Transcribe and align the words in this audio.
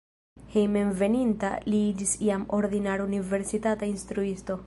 Hejmenveninta 0.53 1.51
li 1.73 1.81
iĝis 1.91 2.15
jam 2.29 2.47
ordinara 2.61 3.07
universitata 3.11 3.93
instruisto. 3.95 4.59